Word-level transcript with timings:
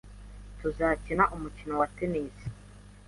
Tuzakina 0.59 1.23
umukino 1.35 1.73
wa 1.81 1.87
tennis. 1.95 2.35